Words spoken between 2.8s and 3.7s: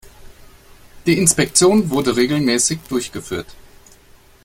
durchgeführt.